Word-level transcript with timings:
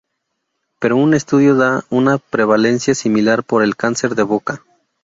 Pero 0.79 0.97
un 0.97 1.13
estudio 1.13 1.53
da 1.55 1.85
una 1.91 2.17
prevalencia 2.17 2.95
similar 2.95 3.43
por 3.43 3.61
el 3.61 3.75
cáncer 3.75 4.15
de 4.15 4.23
boca. 4.23 4.63